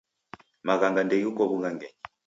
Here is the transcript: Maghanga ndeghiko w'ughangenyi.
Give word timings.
Maghanga 0.67 1.01
ndeghiko 1.05 1.41
w'ughangenyi. 1.49 1.97